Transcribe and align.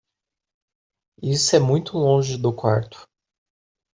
Isso 1.21 1.55
é 1.55 1.59
muito 1.59 1.95
longe 1.95 2.35
do 2.35 2.51
quarto. 2.51 3.07